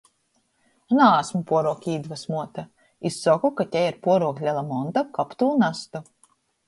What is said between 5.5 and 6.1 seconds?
nastu.